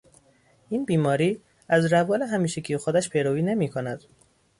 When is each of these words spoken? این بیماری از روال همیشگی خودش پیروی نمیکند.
این 0.69 0.85
بیماری 0.85 1.41
از 1.69 1.93
روال 1.93 2.23
همیشگی 2.23 2.77
خودش 2.77 3.09
پیروی 3.09 3.41
نمیکند. 3.41 4.03